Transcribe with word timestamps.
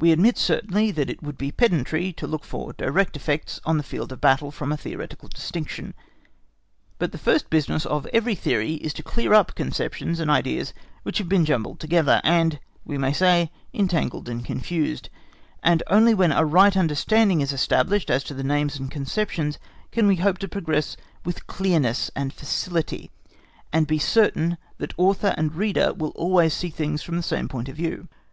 We 0.00 0.10
admit, 0.10 0.36
certainly 0.36 0.90
that 0.90 1.08
it 1.08 1.22
would 1.22 1.38
be 1.38 1.52
pedantry 1.52 2.12
to 2.14 2.26
look 2.26 2.42
for 2.42 2.72
direct 2.72 3.14
effects 3.14 3.60
on 3.64 3.76
the 3.76 3.84
field 3.84 4.10
of 4.10 4.20
battle 4.20 4.50
from 4.50 4.72
a 4.72 4.76
theoretical 4.76 5.28
distinction. 5.28 5.94
But 6.98 7.12
the 7.12 7.16
first 7.16 7.48
business 7.48 7.86
of 7.86 8.04
every 8.06 8.34
theory 8.34 8.72
is 8.74 8.92
to 8.94 9.04
clear 9.04 9.32
up 9.34 9.54
conceptions 9.54 10.18
and 10.18 10.32
ideas 10.32 10.74
which 11.04 11.18
have 11.18 11.28
been 11.28 11.44
jumbled 11.44 11.78
together, 11.78 12.20
and, 12.24 12.58
we 12.84 12.98
may 12.98 13.12
say, 13.12 13.52
entangled 13.72 14.28
and 14.28 14.44
confused; 14.44 15.10
and 15.62 15.80
only 15.86 16.12
when 16.12 16.32
a 16.32 16.44
right 16.44 16.76
understanding 16.76 17.40
is 17.40 17.52
established, 17.52 18.10
as 18.10 18.24
to 18.24 18.34
names 18.42 18.80
and 18.80 18.90
conceptions, 18.90 19.60
can 19.92 20.08
we 20.08 20.16
hope 20.16 20.38
to 20.38 20.48
progress 20.48 20.96
with 21.24 21.46
clearness 21.46 22.10
and 22.16 22.32
facility, 22.32 23.12
and 23.72 23.86
be 23.86 24.00
certain 24.00 24.58
that 24.78 24.92
author 24.98 25.36
and 25.36 25.54
reader 25.54 25.94
will 25.94 26.10
always 26.16 26.52
see 26.52 26.68
things 26.68 27.00
from 27.00 27.16
the 27.16 27.22
same 27.22 27.46
point 27.46 27.68
of 27.68 27.76
view. 27.76 28.08